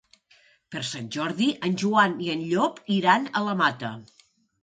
Per 0.75 0.79
Sant 0.91 1.09
Jordi 1.15 1.49
en 1.67 1.75
Joan 1.83 2.17
i 2.27 2.31
en 2.35 2.41
Llop 2.53 2.79
iran 2.97 3.27
a 3.41 3.43
la 3.49 3.53
Mata. 3.63 3.93